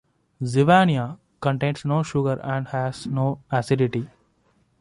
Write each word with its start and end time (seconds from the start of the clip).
Zivania 0.41 1.19
contains 1.41 1.85
no 1.85 2.01
sugars 2.01 2.39
and 2.41 2.67
has 2.69 3.05
no 3.05 3.39
acidity. 3.51 4.09